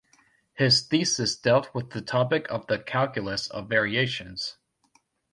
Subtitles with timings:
[0.55, 4.57] His thesis dealt with the topic of the calculus of variations.